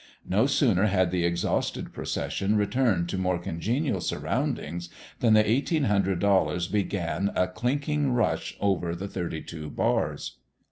[0.27, 4.89] No sooner had the exhausted procession returned to more congenial surroundings
[5.19, 10.39] than the eight een hundred dollars began a clinking rush over the thirty two bars.